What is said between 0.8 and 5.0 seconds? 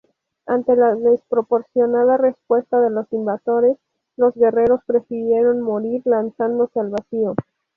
desproporcionada respuesta de los invasores, los guerreros